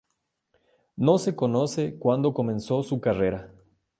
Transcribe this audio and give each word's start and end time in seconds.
No 0.95 1.19
se 1.19 1.35
conoce 1.35 1.99
cuando 1.99 2.33
comenzó 2.33 2.81
su 2.81 2.99
carrera. 2.99 3.51